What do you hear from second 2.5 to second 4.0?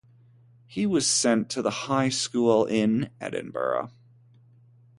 in Edinburgh.